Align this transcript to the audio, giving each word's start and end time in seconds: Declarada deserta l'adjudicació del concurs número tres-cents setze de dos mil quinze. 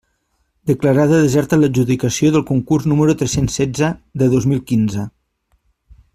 Declarada 0.69 1.19
deserta 1.25 1.59
l'adjudicació 1.63 2.31
del 2.37 2.45
concurs 2.51 2.87
número 2.93 3.17
tres-cents 3.21 3.59
setze 3.61 3.91
de 4.23 4.31
dos 4.35 4.49
mil 4.55 4.65
quinze. 4.73 5.05